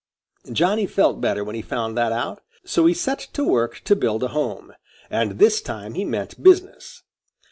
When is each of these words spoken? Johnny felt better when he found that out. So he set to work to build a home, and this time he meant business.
Johnny 0.51 0.87
felt 0.87 1.21
better 1.21 1.43
when 1.43 1.53
he 1.53 1.61
found 1.61 1.95
that 1.95 2.11
out. 2.11 2.41
So 2.65 2.87
he 2.87 2.93
set 2.95 3.19
to 3.33 3.43
work 3.43 3.83
to 3.85 3.95
build 3.95 4.23
a 4.23 4.29
home, 4.29 4.73
and 5.11 5.37
this 5.37 5.61
time 5.61 5.93
he 5.93 6.05
meant 6.05 6.41
business. 6.41 7.03